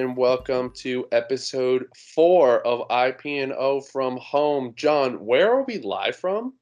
[0.00, 4.72] and welcome to episode four of IP&O from home.
[4.74, 6.54] John, where are we live from?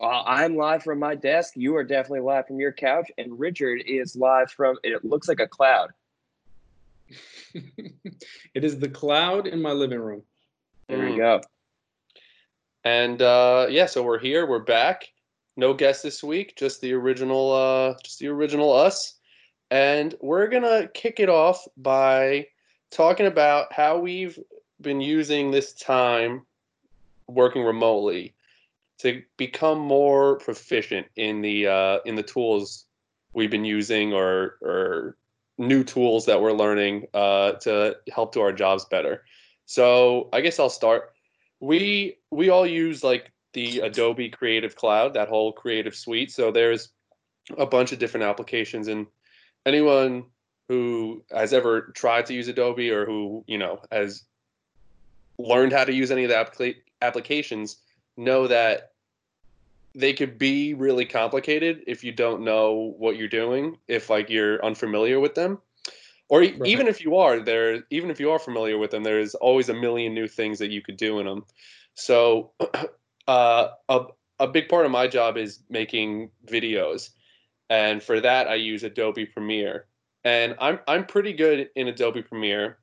[0.00, 1.52] Uh, I'm live from my desk.
[1.54, 4.78] You are definitely live from your couch, and Richard is live from.
[4.82, 5.90] It looks like a cloud.
[7.54, 10.22] it is the cloud in my living room.
[10.88, 11.10] There mm.
[11.10, 11.42] we go.
[12.84, 14.46] And uh, yeah, so we're here.
[14.46, 15.04] We're back.
[15.58, 16.56] No guest this week.
[16.56, 17.52] Just the original.
[17.52, 19.18] Uh, just the original us.
[19.70, 22.46] And we're gonna kick it off by
[22.90, 24.38] talking about how we've
[24.80, 26.44] been using this time
[27.26, 28.34] working remotely
[28.98, 32.86] to become more proficient in the uh, in the tools
[33.32, 35.16] we've been using or or
[35.58, 39.24] new tools that we're learning uh, to help do our jobs better.
[39.66, 41.12] So I guess I'll start.
[41.60, 46.30] We we all use like the Adobe Creative Cloud, that whole creative suite.
[46.30, 46.90] So there's
[47.56, 49.06] a bunch of different applications, and
[49.66, 50.24] anyone
[50.68, 54.24] who has ever tried to use Adobe or who you know has
[55.38, 57.76] learned how to use any of the applica- applications
[58.16, 58.92] know that
[59.94, 64.64] they could be really complicated if you don't know what you're doing if like you're
[64.64, 65.58] unfamiliar with them.
[66.28, 66.58] Or right.
[66.64, 69.74] even if you are there even if you are familiar with them there's always a
[69.74, 71.44] million new things that you could do in them
[71.94, 72.50] so
[73.28, 74.06] uh, a,
[74.40, 77.10] a big part of my job is making videos
[77.70, 79.86] and for that i use adobe premiere
[80.24, 82.78] and i'm i'm pretty good in adobe premiere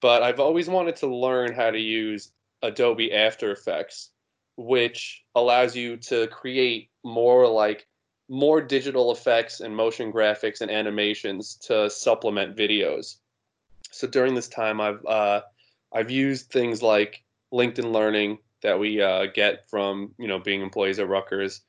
[0.00, 4.10] but i've always wanted to learn how to use adobe after effects
[4.58, 7.86] which allows you to create more like
[8.28, 13.16] more digital effects and motion graphics and animations to supplement videos.
[13.90, 15.42] So during this time, I've uh,
[15.92, 17.22] I've used things like
[17.54, 21.62] LinkedIn Learning that we uh, get from you know being employees at Rutgers.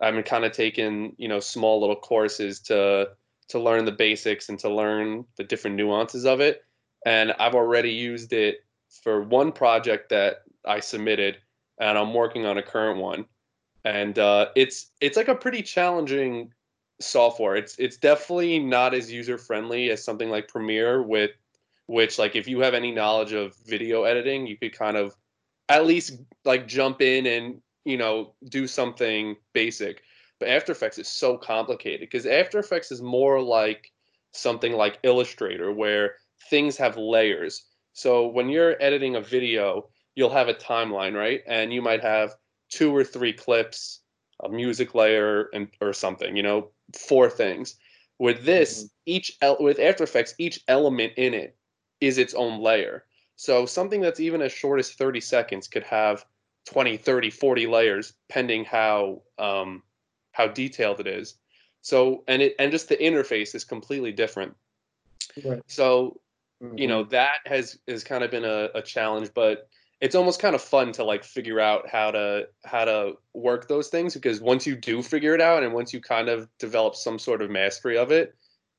[0.00, 3.10] I've been kind of taking you know small little courses to
[3.48, 6.64] to learn the basics and to learn the different nuances of it.
[7.06, 8.64] And I've already used it
[9.02, 11.38] for one project that I submitted
[11.78, 13.26] and I'm working on a current one.
[13.84, 16.52] And uh, it's it's like a pretty challenging
[17.00, 17.56] software.
[17.56, 21.32] It's it's definitely not as user friendly as something like Premiere, with
[21.86, 25.14] which like if you have any knowledge of video editing, you could kind of
[25.68, 30.02] at least like jump in and you know do something basic.
[30.40, 33.92] But After Effects is so complicated because After Effects is more like
[34.32, 36.16] something like Illustrator where
[36.50, 37.64] things have layers.
[37.92, 41.42] So when you're editing a video, you'll have a timeline, right?
[41.46, 42.34] And you might have
[42.68, 44.00] two or three clips,
[44.42, 46.36] a music layer, and or something.
[46.36, 47.76] You know, four things.
[48.18, 48.86] With this, mm-hmm.
[49.06, 51.56] each with After Effects, each element in it
[52.00, 53.04] is its own layer.
[53.36, 56.24] So something that's even as short as 30 seconds could have
[56.66, 59.82] 20, 30, 40 layers, pending how um,
[60.32, 61.34] how detailed it is.
[61.82, 64.54] So and it and just the interface is completely different.
[65.44, 65.62] Right.
[65.66, 66.20] So
[66.62, 66.78] mm-hmm.
[66.78, 67.10] you know mm-hmm.
[67.10, 69.68] that has has kind of been a, a challenge, but
[70.00, 73.88] it's almost kind of fun to like figure out how to how to work those
[73.88, 77.18] things because once you do figure it out and once you kind of develop some
[77.18, 78.34] sort of mastery of it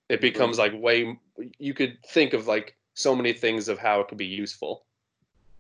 [0.09, 0.22] it mm-hmm.
[0.22, 1.18] becomes like way
[1.57, 4.85] you could think of like so many things of how it could be useful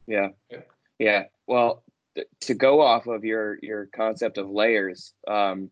[0.05, 0.27] yeah
[0.99, 1.81] yeah well
[2.41, 5.69] to go off of your your concept of layers um,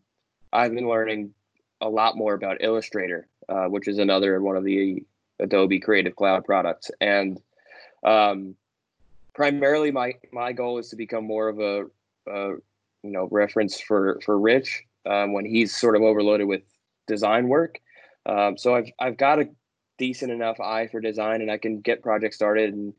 [0.52, 1.32] i've been learning
[1.80, 5.02] a lot more about illustrator uh, which is another one of the
[5.40, 7.40] adobe creative cloud products and
[8.04, 8.54] um,
[9.34, 11.84] primarily my my goal is to become more of a,
[12.30, 12.54] a
[13.02, 16.62] you know reference for for Rich um, when he's sort of overloaded with
[17.06, 17.80] design work.
[18.26, 19.48] Um, so I've I've got a
[19.98, 22.72] decent enough eye for design, and I can get projects started.
[22.72, 22.94] And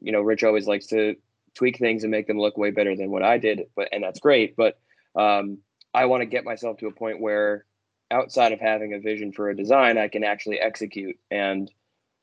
[0.00, 1.16] you know, Rich always likes to
[1.54, 4.20] tweak things and make them look way better than what I did, but and that's
[4.20, 4.56] great.
[4.56, 4.78] But
[5.14, 5.58] um,
[5.92, 7.64] I want to get myself to a point where
[8.10, 11.18] outside of having a vision for a design, I can actually execute.
[11.30, 11.70] And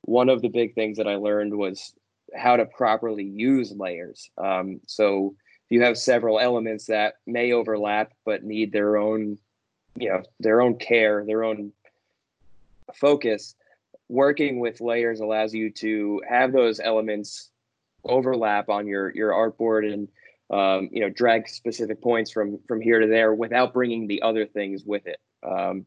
[0.02, 1.94] one of the big things that I learned was
[2.36, 4.30] how to properly use layers.
[4.38, 5.36] Um, so
[5.66, 9.38] if you have several elements that may overlap but need their own,
[9.98, 11.72] you know, their own care, their own
[12.96, 13.56] focus,
[14.10, 17.50] working with layers allows you to have those elements
[18.04, 20.08] overlap on your your artboard and
[20.50, 24.46] um, you know drag specific points from from here to there without bringing the other
[24.46, 25.20] things with it.
[25.44, 25.86] Um,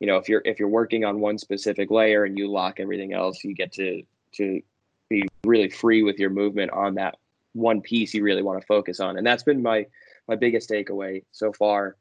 [0.00, 3.12] you know, if you're if you're working on one specific layer and you lock everything
[3.12, 4.02] else, you get to
[4.34, 4.60] to
[5.08, 7.16] be really free with your movement on that
[7.52, 9.16] one piece you really want to focus on.
[9.16, 9.86] And that's been my
[10.28, 11.96] my biggest takeaway so far.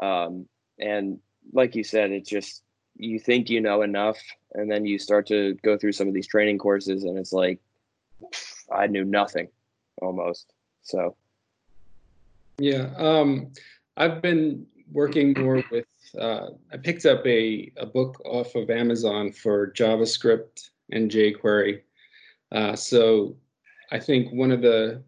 [0.00, 0.46] Um,
[0.78, 1.18] and
[1.52, 2.62] like you said, it's just
[2.96, 4.18] you think you know enough,
[4.54, 7.60] and then you start to go through some of these training courses, and it's like
[8.72, 9.48] I knew nothing
[10.02, 10.52] almost.
[10.82, 11.16] So,
[12.58, 13.52] yeah, um,
[13.96, 15.86] I've been working more with.
[16.18, 21.82] Uh, I picked up a a book off of Amazon for JavaScript and jQuery
[22.52, 23.36] Uh, so
[23.92, 25.02] I think one of the,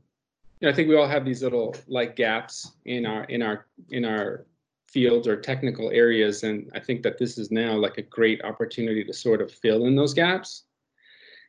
[0.60, 3.66] you know, I think we all have these little like gaps in our in our
[3.90, 4.44] in our
[4.88, 9.04] fields or technical areas, and I think that this is now like a great opportunity
[9.04, 10.64] to sort of fill in those gaps.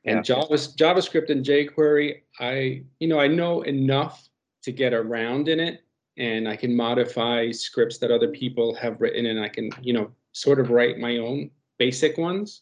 [0.05, 0.21] And Yeah.
[0.21, 4.29] Java, JavaScript and jQuery, I you know I know enough
[4.63, 5.81] to get around in it,
[6.17, 10.11] and I can modify scripts that other people have written, and I can you know
[10.33, 12.61] sort of write my own basic ones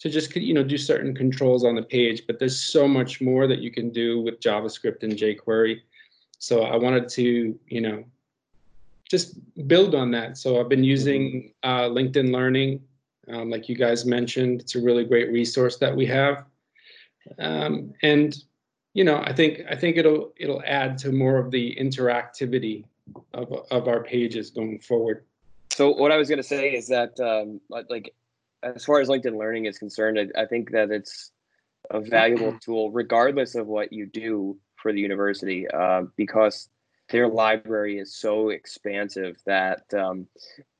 [0.00, 2.26] to just you know do certain controls on the page.
[2.26, 5.80] But there's so much more that you can do with JavaScript and jQuery.
[6.38, 8.04] So I wanted to you know
[9.08, 9.38] just
[9.68, 10.36] build on that.
[10.36, 12.80] So I've been using uh, LinkedIn Learning,
[13.32, 14.60] um, like you guys mentioned.
[14.60, 16.44] It's a really great resource that we have,
[17.38, 18.36] um, and
[18.94, 22.84] you know I think I think it'll it'll add to more of the interactivity
[23.34, 25.24] of of our pages going forward.
[25.72, 28.14] So what I was going to say is that, um, like-
[28.62, 31.32] as far as LinkedIn Learning is concerned, I, I think that it's
[31.90, 36.68] a valuable tool, regardless of what you do for the university, uh, because
[37.10, 40.26] their library is so expansive that um,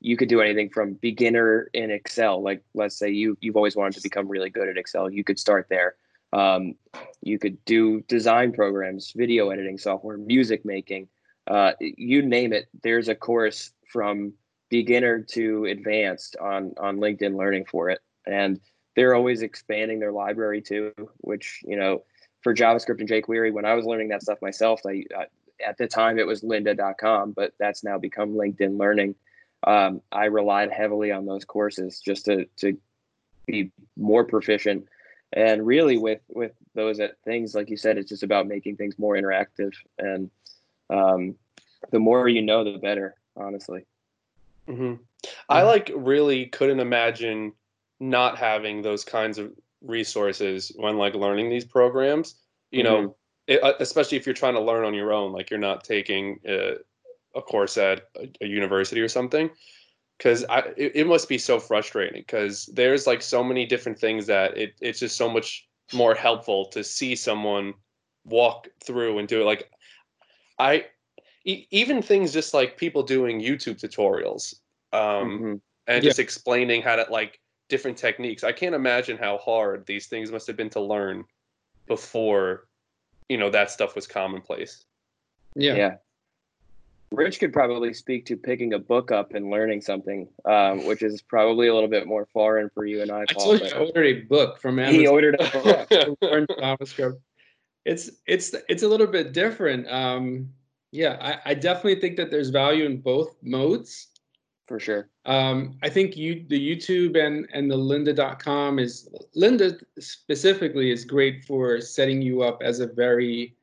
[0.01, 2.41] you could do anything from beginner in Excel.
[2.41, 5.39] Like, let's say you you've always wanted to become really good at Excel, you could
[5.39, 5.95] start there.
[6.33, 6.75] Um,
[7.21, 11.07] you could do design programs, video editing software, music making,
[11.47, 12.67] uh, you name it.
[12.83, 14.33] There's a course from
[14.69, 18.59] beginner to advanced on on LinkedIn Learning for it, and
[18.95, 20.91] they're always expanding their library too.
[21.19, 22.03] Which you know,
[22.41, 25.25] for JavaScript and jQuery, when I was learning that stuff myself, I, I
[25.65, 29.15] at the time it was Lynda.com, but that's now become LinkedIn Learning.
[29.65, 32.77] Um, I relied heavily on those courses just to to
[33.45, 34.87] be more proficient.
[35.33, 38.97] And really, with with those at things like you said, it's just about making things
[38.97, 39.73] more interactive.
[39.97, 40.29] And
[40.89, 41.35] um,
[41.91, 43.15] the more you know, the better.
[43.35, 43.85] Honestly.
[44.67, 44.95] hmm
[45.47, 47.53] I like really couldn't imagine
[47.99, 52.35] not having those kinds of resources when like learning these programs.
[52.71, 53.15] You know,
[53.47, 56.39] it, uh, especially if you're trying to learn on your own, like you're not taking
[56.45, 56.75] a,
[57.35, 59.49] a course at a, a university or something.
[60.17, 60.43] Because
[60.77, 62.21] it, it must be so frustrating.
[62.21, 66.65] Because there's like so many different things that it, it's just so much more helpful
[66.65, 67.73] to see someone
[68.25, 69.45] walk through and do it.
[69.45, 69.71] Like
[70.59, 70.85] I,
[71.45, 74.55] e- even things just like people doing YouTube tutorials.
[74.91, 75.61] Um, Mhm.
[75.87, 76.09] and Yeah.
[76.09, 77.39] just explaining how to like
[77.69, 78.43] different techniques.
[78.43, 81.25] I can't imagine how hard these things must have been to learn
[81.85, 82.67] before,
[83.29, 84.85] you know, that stuff was commonplace.
[85.55, 85.75] Yeah.
[85.75, 85.95] yeah.
[87.11, 91.21] Rich could probably speak to picking a book up and learning something, um, which is
[91.21, 94.05] probably a little bit more foreign for you and I, I told you I ordered
[94.05, 94.99] a book from Amazon.
[94.99, 95.89] He ordered a book.
[95.89, 97.17] to learn JavaScript.
[97.85, 99.87] It's it's it's a little bit different.
[99.89, 100.49] Um,
[100.91, 104.07] yeah, I, I definitely think that there's value in both modes.
[104.67, 105.09] for sure.
[105.25, 111.45] Um, I think you the YouTube and and the lynda.com is Lynda specifically is great
[111.45, 113.55] for setting you up as a very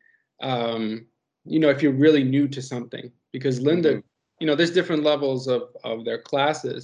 [0.42, 1.06] um,
[1.44, 4.02] you know if you're really new to something because Lynda Mhm.
[4.40, 6.82] you know there's different levels of of their classes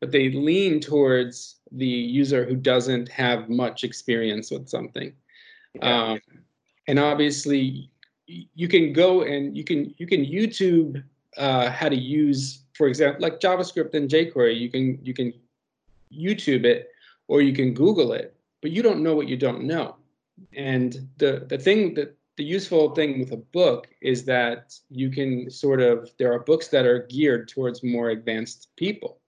[0.00, 1.36] but they lean towards
[1.82, 5.10] the user who doesn't have much experience with something
[5.74, 5.88] Yeah.
[5.88, 6.20] um,
[6.88, 7.90] and obviously
[8.62, 10.92] you can go and you can you can youtube
[11.44, 12.40] uh, how to use
[12.78, 15.28] for example like javascript and jquery you can you can
[16.26, 16.80] youtube it
[17.30, 18.28] or you can google it
[18.62, 19.88] but you don't know what you don't know
[20.72, 20.90] and
[21.22, 25.80] the the thing that the useful thing with a book is that you can sort
[25.80, 29.20] of there are books that are geared towards more advanced people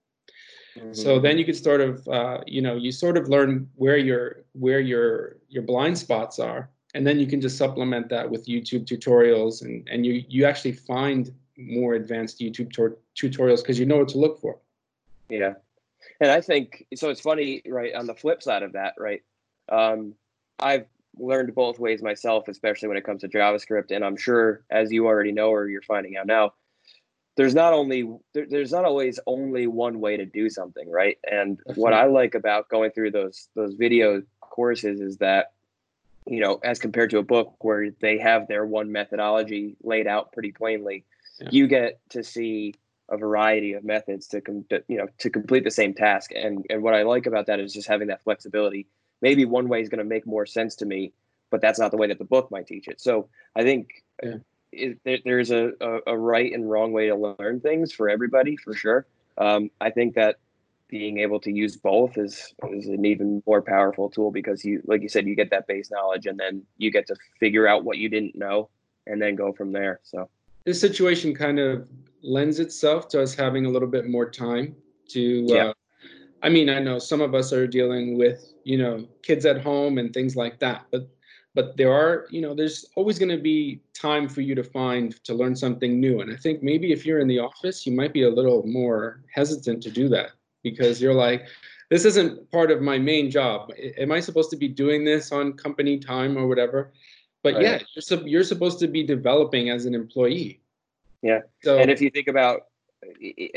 [0.77, 0.95] Mhm.
[0.95, 4.43] so then you could sort of uh, you know you sort of learn where your
[4.53, 8.85] where your your blind spots are and then you can just supplement that with youtube
[8.85, 13.97] tutorials and and you you actually find more advanced youtube tor- tutorials because you know
[13.97, 14.59] what to look for
[15.29, 15.55] Yeah.
[16.21, 19.21] And I think so it's funny, right, on the flip side of that, right?
[19.69, 20.15] Um,
[20.59, 20.87] I've
[21.19, 25.05] learned both ways myself, especially when it comes to JavaScript, and I'm sure as you
[25.07, 26.53] already know or you're finding out now,
[27.37, 31.17] there's not only there, there's not always only one way to do something, right?
[31.29, 35.53] And what I like about going through those those video courses is that
[36.27, 40.31] you know, as compared to a book where they have their one methodology laid out
[40.31, 41.05] pretty plainly,
[41.39, 41.49] Yeah.
[41.51, 42.75] you get to see
[43.09, 46.63] a variety of methods to com- to, you know to complete the same task and
[46.69, 48.85] and what i like about that is just having that flexibility
[49.21, 51.11] maybe one way is going to make more sense to me
[51.51, 53.89] but that's not the way that the book might teach it so i think
[54.23, 54.35] Yeah.
[54.71, 58.55] it, there, there's a, a, a right and wrong way to learn things for everybody
[58.57, 59.05] for sure
[59.37, 60.37] um, i think that
[60.89, 65.01] being able to use both is is an even more powerful tool because you like
[65.03, 67.97] you said you get that base knowledge and then you get to figure out what
[67.99, 68.69] you didn't know
[69.05, 70.27] and then go from there so
[70.65, 71.87] this situation kind of
[72.23, 74.75] lends itself to us having a little bit more time
[75.09, 75.65] to Yeah.
[75.67, 75.73] uh,
[76.41, 79.97] i mean i know some of us are dealing with you know kids at home
[79.97, 80.85] and things like that.
[80.91, 81.09] But
[81.55, 85.21] but there are you know there's always going to be time for you to find
[85.23, 86.21] to learn something new.
[86.21, 89.23] And i think maybe if you're in the office you might be a little more
[89.33, 90.29] hesitant to do that
[90.61, 91.47] because you're like
[91.89, 93.71] this isn't part of my main job.
[93.97, 96.91] Am i supposed to be doing this on company time or whatever?
[97.41, 97.63] But right.
[97.63, 100.61] yeah you're, you're supposed to be developing as an employee.
[101.23, 101.39] Yeah.
[101.63, 102.57] So and if you think about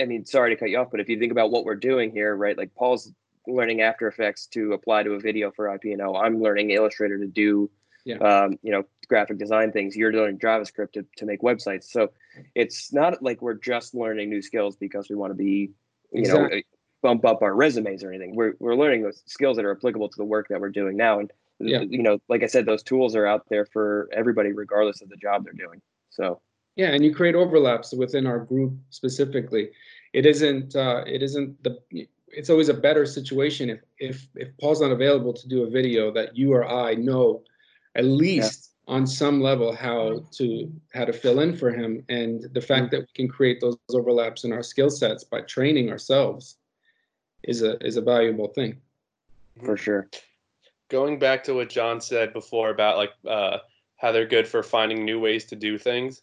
[0.00, 2.12] i mean sorry to cut you off but if you think about what we're doing
[2.12, 3.12] here right like paul's
[3.46, 7.70] learning after effects to apply to a video for ip&o i'm learning illustrator to do
[8.04, 8.16] yeah.
[8.16, 9.96] um, you know, graphic design things.
[9.96, 11.84] You're learning JavaScript to, to make websites.
[11.84, 12.10] So
[12.54, 15.70] it's not like we're just learning new skills because we want to be,
[16.12, 16.56] you exactly.
[16.56, 16.62] know,
[17.02, 18.34] bump up our resumes or anything.
[18.34, 21.20] We're, we're learning those skills that are applicable to the work that we're doing now.
[21.20, 21.80] And, yeah.
[21.80, 25.16] you know, like I said, those tools are out there for everybody, regardless of the
[25.16, 25.80] job they're doing.
[26.10, 26.40] So,
[26.76, 26.88] yeah.
[26.88, 29.70] And you create overlaps within our group specifically.
[30.12, 31.78] It isn't, uh, it isn't the,
[32.32, 36.10] it's always a better situation if, if, if Paul's not available to do a video
[36.12, 37.42] that you or I know
[37.94, 38.94] at least yeah.
[38.94, 42.96] on some level how to how to fill in for him and the fact mm-hmm.
[42.96, 46.56] that we can create those overlaps in our skill sets by training ourselves
[47.44, 48.76] is a is a valuable thing
[49.64, 50.08] for sure
[50.88, 53.58] going back to what john said before about like uh,
[53.96, 56.22] how they're good for finding new ways to do things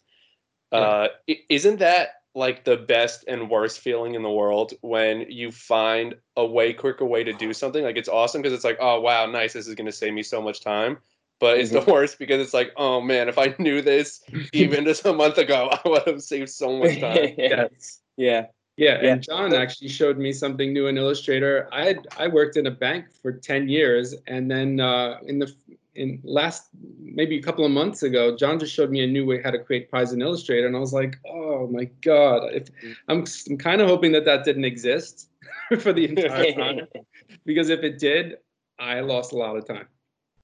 [0.72, 0.78] yeah.
[0.78, 1.08] uh,
[1.48, 6.46] isn't that like the best and worst feeling in the world when you find a
[6.46, 9.54] way quicker way to do something like it's awesome because it's like oh wow nice
[9.54, 10.96] this is going to save me so much time
[11.40, 11.84] but it's mm-hmm.
[11.84, 14.22] the worst because it's like, oh man, if I knew this
[14.52, 17.34] even just a month ago, I would have saved so much time.
[17.36, 18.02] yes.
[18.16, 18.46] Yeah.
[18.76, 21.68] Yeah, and John actually showed me something new in Illustrator.
[21.70, 25.52] I had I worked in a bank for ten years, and then uh, in the
[25.94, 26.68] in last
[26.98, 29.58] maybe a couple of months ago, John just showed me a new way how to
[29.58, 32.50] create pies in Illustrator, and I was like, oh my god!
[32.52, 32.68] If.
[33.08, 35.28] I'm I'm kind of hoping that that didn't exist
[35.80, 36.80] for the entire time,
[37.44, 38.36] because if it did,
[38.78, 39.86] I lost a lot of time.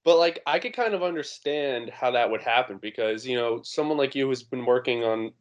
[0.03, 3.97] But like I could kind of understand how that would happen because you know someone
[3.97, 5.31] like you who's been working on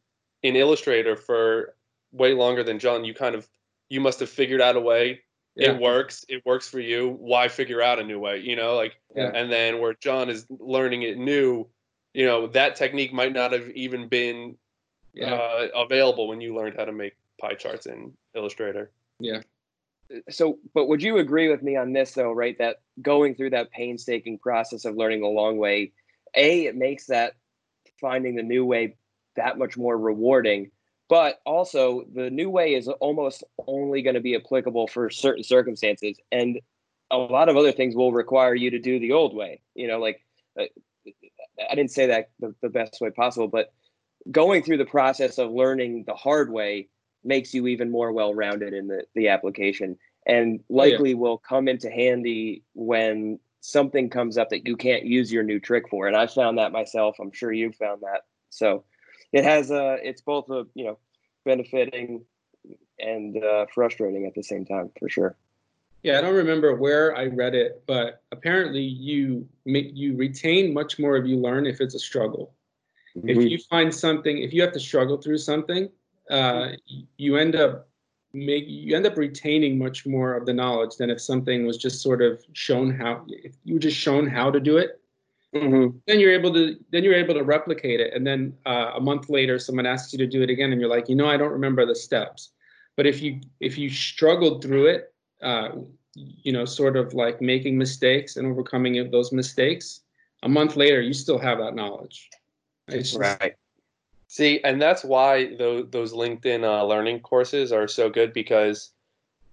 [0.42, 1.74] in Illustrator for
[2.12, 3.48] way longer than John, you kind of
[3.88, 5.20] you must have figured out a way.
[5.56, 5.72] Yeah.
[5.72, 6.24] It works.
[6.28, 7.16] It works for you.
[7.18, 8.38] Why figure out a new way?
[8.38, 9.30] You know, like yeah.
[9.34, 11.66] and then where John is learning it new,
[12.12, 14.56] you know, that technique might not have even been
[15.14, 15.32] yeah.
[15.32, 18.90] uh, available when you learned how to make pie charts in Illustrator.
[19.18, 19.40] Yeah
[20.28, 23.70] so but would you agree with me on this though right that going through that
[23.70, 25.92] painstaking process of learning the long way
[26.34, 27.34] a it makes that
[28.00, 28.94] finding the new way
[29.36, 30.70] that much more rewarding
[31.08, 36.18] but also the new way is almost only going to be applicable for certain circumstances
[36.32, 36.60] and
[37.10, 39.98] a lot of other things will require you to do the old way you know
[39.98, 40.24] like
[40.58, 40.64] uh,
[41.70, 43.72] i didn't say that the, the best way possible but
[44.30, 46.88] going through the process of learning the hard way
[47.24, 49.96] makes you even more well-rounded in the, the application
[50.26, 51.20] and likely oh, yeah.
[51.20, 55.88] will come into handy when something comes up that you can't use your new trick
[55.88, 58.84] for and i found that myself i'm sure you found that so
[59.36, 60.98] it has a it's both a you know
[61.44, 62.24] benefiting
[62.98, 65.36] and uh, frustrating at the same time for sure.
[66.02, 70.98] Yeah i don't remember where i read it but apparently you make you retain much
[70.98, 72.54] more of you learn if it's a struggle.
[73.16, 73.28] Mm-hmm.
[73.30, 75.88] if you find something if you have to struggle through something
[76.30, 76.72] uh,
[77.16, 77.88] you end up
[78.32, 82.02] make you end up retaining much more of the knowledge than if something was just
[82.02, 85.00] sort of shown how if you were just shown how to do it
[85.60, 85.98] mm-hmm.
[86.06, 88.12] then you're able to then you're able to replicate it.
[88.14, 90.90] And then uh, a month later someone asks you to do it again and you're
[90.90, 92.50] like you know i don't remember the steps.
[92.96, 95.70] But if you if you struggled through it uh,
[96.14, 100.00] you know sort of like making mistakes and overcoming those mistakes
[100.42, 102.30] a month later you still have that knowledge.
[102.88, 103.54] It's just, right.
[104.28, 108.90] See, and that's why those those LinkedIn uh, learning courses are so good because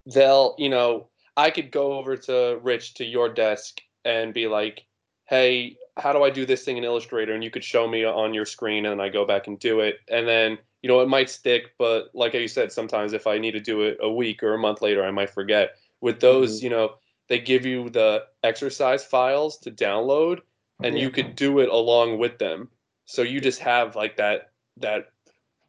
[0.06, 4.84] they'll, you know, I could go over to Rich to your desk and be like,
[5.26, 8.34] "Hey, how do I do this thing in Illustrator?" And you could show me on
[8.34, 11.30] your screen, and I go back and do it, and then you know it might
[11.30, 14.54] stick, but like you said, sometimes if I need to do it a week or
[14.54, 15.76] a month later, I might forget.
[16.00, 16.64] With those, mm-hmm.
[16.64, 16.94] you know,
[17.28, 20.40] they give you the exercise files to download,
[20.82, 22.68] and you could do it along with them.
[23.06, 25.06] So you just have like that that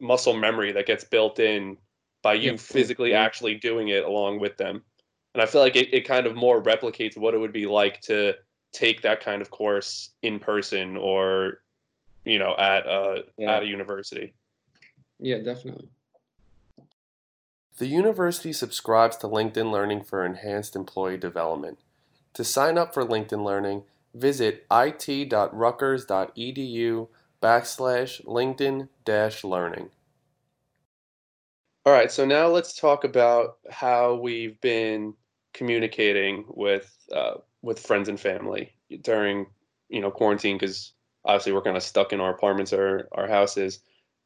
[0.00, 1.78] muscle memory that gets built in
[2.22, 2.60] by you yep.
[2.60, 3.22] physically yeah.
[3.22, 4.82] actually doing it along with them.
[5.34, 8.00] And I feel like it, it kind of more replicates what it would be like
[8.02, 8.34] to
[8.76, 11.60] take that kind of course in person or,
[12.24, 13.56] you know, at a, yeah.
[13.56, 14.34] at a university.
[15.18, 15.88] Yeah, definitely.
[17.78, 21.78] The university subscribes to LinkedIn Learning for enhanced employee development.
[22.34, 27.08] To sign up for LinkedIn Learning, visit it.rutgers.edu
[27.42, 29.90] backslash LinkedIn dash learning.
[31.84, 35.14] All right, so now let's talk about how we've been
[35.52, 37.34] communicating with uh,
[37.66, 39.46] with friends and family during
[39.88, 40.92] you know quarantine because
[41.24, 43.80] obviously we're kind of stuck in our apartments or our houses.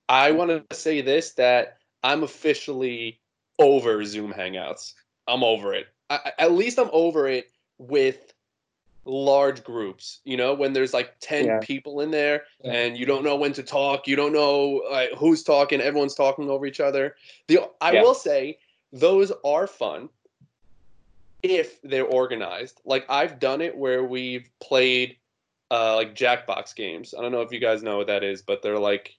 [0.08, 3.18] I want to say this that I'm officially
[3.58, 4.92] over Zoom Hangouts.
[5.26, 5.86] I'm over it.
[6.10, 8.34] I, at least I'm over it with
[9.06, 10.20] large groups.
[10.24, 11.60] You know, when there's like ten Yeah.
[11.60, 12.72] people in there Yeah.
[12.72, 15.80] and you don't know when to talk, you don't know like, who's talking.
[15.80, 17.16] Everyone's talking over each other.
[17.48, 18.02] The I Yeah.
[18.02, 18.58] will say
[18.92, 20.10] those are fun
[21.42, 22.80] if they're organized.
[22.84, 25.16] Like I've done it where we've played
[25.70, 27.14] uh, like Jackbox games.
[27.16, 29.16] I don't know if you guys know what that is, but they're like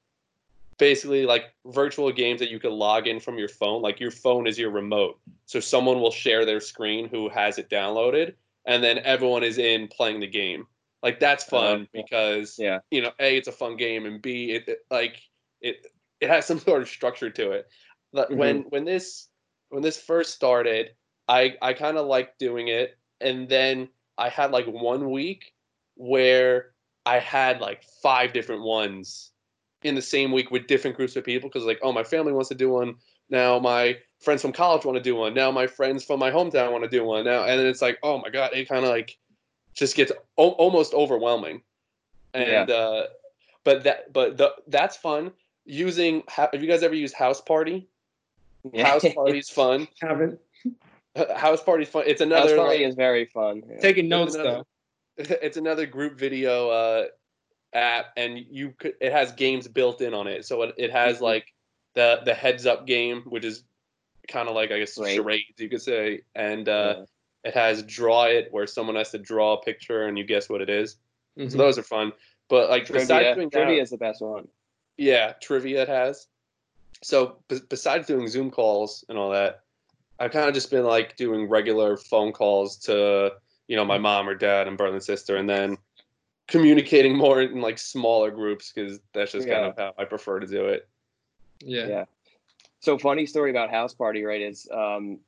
[0.78, 3.82] basically like virtual games that you can log in from your phone.
[3.82, 7.70] Like your phone is your remote, so someone will share their screen who has it
[7.70, 8.34] downloaded,
[8.66, 10.68] and then everyone is in playing the game.
[11.04, 12.80] Like that's fun Uh, because Yeah.
[12.92, 15.22] you know, a it's a fun game, and b it, it like
[15.62, 15.88] it
[16.20, 17.70] it has some sort of structure to it.
[18.14, 19.30] But when when this
[19.70, 20.92] when this first started,
[21.32, 25.54] I I kind of liked doing it, and then I had like one week
[25.96, 26.72] where
[27.06, 29.32] I had like five different ones
[29.82, 32.50] in the same week with different groups of people because like oh my family wants
[32.50, 32.96] to do one.
[33.30, 35.34] Now my friends from college want to do one.
[35.34, 37.24] Now my friends from my hometown want to do one.
[37.24, 39.18] Now and then it's like oh my god it kind of like
[39.74, 41.62] just gets o- almost overwhelming.
[42.34, 43.04] And uh
[43.64, 45.32] but that but the that's fun.
[45.64, 47.88] Using ha- have you guys ever used house party?
[48.76, 49.88] House party's fun.
[50.02, 50.40] Haven't
[51.36, 52.42] house party's fun it's another.
[52.42, 53.64] House another party like- is very fun.
[53.70, 53.80] yeah.
[53.80, 54.66] taking notes another- though.
[55.42, 57.06] it's another group video uh,
[57.74, 60.46] app, and you could it has games built in on it.
[60.46, 61.22] So it, it has Mhm.
[61.22, 61.54] like
[61.96, 63.64] the the heads up game, which is
[64.28, 65.16] kind of like I guess Right.
[65.16, 67.50] charades you could say, and uh, Yeah.
[67.50, 70.62] it has draw it where someone has to draw a picture and you guess what
[70.62, 70.96] it is.
[71.38, 71.52] Mhm.
[71.52, 72.14] So those are fun.
[72.48, 74.48] But like besides Trivia, doing trivia that, is the best one.
[74.98, 76.28] yeah, trivia it has.
[77.04, 79.62] So b- besides doing Zoom calls and all that,
[80.22, 83.34] I've kind of just been like doing regular phone calls to
[83.68, 85.78] you know my mom or dad and brother and sister, and then
[86.48, 90.46] communicating more in like smaller groups because that's just kind of how I prefer to
[90.46, 90.88] do it.
[91.60, 91.88] yeah.
[91.88, 92.06] Yeah.
[92.82, 94.42] So funny story about house party, right?
[94.42, 95.20] Is um,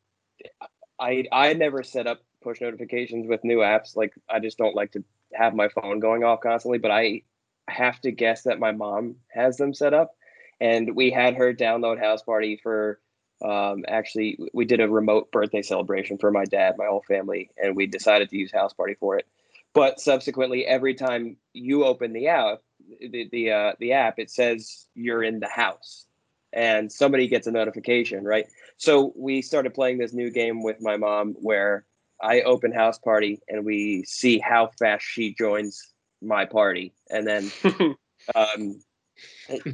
[1.00, 3.96] I I never set up push notifications with new apps.
[3.96, 6.78] Like I just don't like to have my phone going off constantly.
[6.78, 7.24] But I
[7.68, 10.16] have to guess that my mom has them set up,
[10.62, 13.00] and we had her download house party for.
[13.42, 17.76] Um, actually, we did a remote birthday celebration for my dad, my whole family, and
[17.76, 19.28] we decided to use house party for it.
[19.74, 22.60] But subsequently, every time you open the app,
[23.00, 26.06] the the uh, the app, it says you're in the house
[26.54, 28.46] and somebody gets a notification, right?
[28.78, 31.86] So we started playing this new game with my mom where
[32.22, 36.94] I open house party and we see how fast she joins my party.
[37.10, 37.52] And then
[38.36, 38.80] um,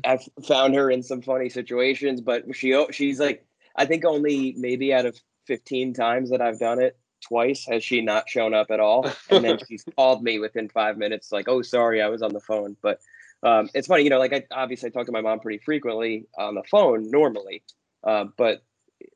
[0.05, 3.45] I've found her in some funny situations, but she she's like,
[3.79, 8.01] I think only maybe out of 15 times that I've done it, twice has she
[8.01, 9.09] not shown up at all.
[9.29, 12.41] And then she's called me within five minutes, like, oh, sorry, I was on the
[12.41, 12.75] phone.
[12.81, 12.99] But
[13.41, 16.27] um, it's funny, you know, like I obviously I talk to my mom pretty frequently
[16.37, 17.63] on the phone normally,
[18.03, 18.63] uh, but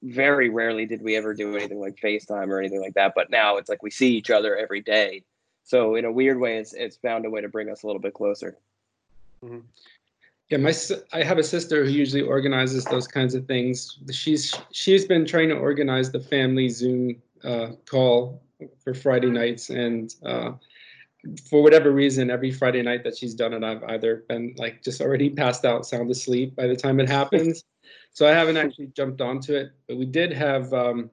[0.01, 3.13] very rarely did we ever do anything like FaceTime or anything like that.
[3.15, 5.23] But now it's like we see each other every day.
[5.65, 8.01] So in a weird way, it's it's found a way to bring us a little
[8.01, 8.57] bit closer.
[10.49, 10.73] Yeah, my
[11.13, 13.97] I have a sister who usually organizes those kinds of things.
[14.11, 18.41] She's she's been trying to organize the family Zoom uh, call
[18.83, 20.51] for Friday nights, and uh,
[21.49, 25.01] for whatever reason, every Friday night that she's done it, I've either been like just
[25.01, 27.63] already passed out, sound asleep by the time it happens.
[28.11, 29.71] so I haven't actually jumped onto it.
[29.87, 31.09] But we did have um,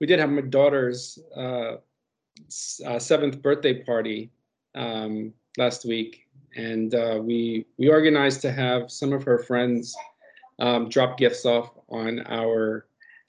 [0.00, 1.76] we did have my daughter's uh,
[2.86, 4.30] uh, seventh birthday party
[4.74, 9.96] um, last week, and uh, we we organized to have some of her friends
[10.58, 12.86] um, drop gifts off on our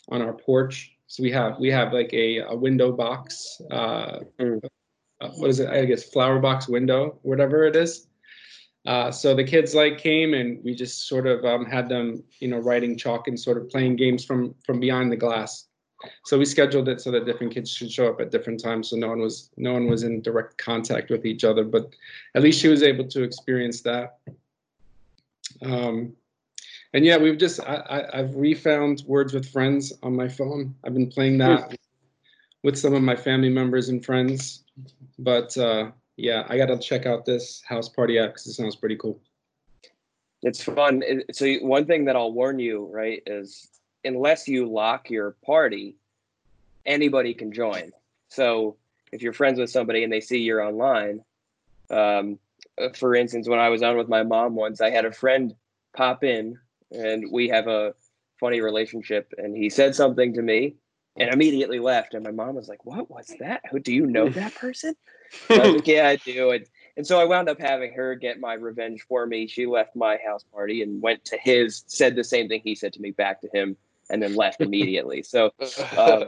[0.10, 0.94] on our porch.
[1.08, 3.62] So we have we have like a, a window box.
[3.70, 4.60] Uh, Mm.
[5.22, 5.70] uh, what is it?
[5.70, 8.08] I guess flower box window, whatever it is.
[8.88, 12.48] Uh, so the kids like came and we just sort of um, had them, you
[12.48, 15.68] know, writing chalk and sort of playing games from from behind the glass.
[16.24, 18.96] So we scheduled it so that different kids should show up at different times, so
[18.96, 21.64] no one was no one was in direct contact with each other.
[21.64, 21.90] But
[22.36, 24.18] at least she was able to experience that.
[25.62, 26.14] Um,
[26.94, 30.76] and yeah, we've just I, I, I've refound Words with Friends on my phone.
[30.84, 31.78] I've been playing that
[32.64, 34.64] with some of my family members and friends.
[35.20, 38.76] But uh, yeah, I got to check out this house party app because it sounds
[38.76, 39.20] pretty cool.
[40.44, 41.04] It's fun.
[41.32, 43.68] So one thing that I'll warn you, right, is
[44.04, 45.96] unless you lock your party,
[46.86, 47.92] anybody can join.
[48.30, 48.78] So
[49.12, 51.24] if you're friends with somebody and they see you're online,
[51.90, 52.40] um,
[52.82, 55.54] uh, for instance, when I was on with my mom once, I had a friend
[55.96, 56.58] pop in,
[56.92, 57.94] and we have a
[58.40, 60.76] funny relationship, and he said something to me,
[61.18, 63.62] and immediately left, and my mom was like, "What was that?
[63.70, 64.96] Who do you know that person?"
[65.50, 66.52] I was like, yeah, I do.
[66.52, 66.66] And,
[66.98, 69.48] And so I wound up having her get my revenge for me.
[69.48, 72.94] She left my house party and went to his, said the same thing he said
[72.94, 73.78] to me back to him,
[74.12, 75.24] and then left immediately.
[75.24, 75.52] So
[75.98, 76.26] um,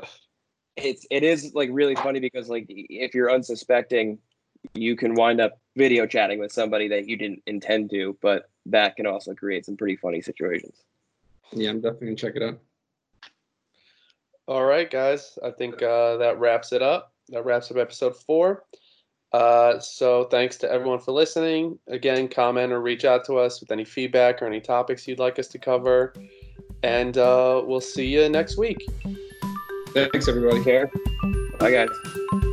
[0.75, 4.17] it's it is like really funny because like if you're unsuspecting,
[4.73, 8.95] you can wind up video chatting with somebody that you didn't intend to, but that
[8.95, 10.83] can also create some pretty funny situations.
[11.51, 12.59] Yeah, I'm definitely gonna check it out.
[14.47, 15.37] All right, guys.
[15.43, 17.13] I think uh, that wraps it up.
[17.29, 18.65] That wraps up episode four.
[19.31, 21.79] Uh, so thanks to everyone for listening.
[21.87, 25.39] Again, comment or reach out to us with any feedback or any topics you'd like
[25.39, 26.13] us to cover.
[26.83, 28.85] And uh, we'll see you next week.
[29.89, 30.63] Thanks, everybody.
[30.63, 30.91] Care.
[31.59, 32.49] Bye, guys.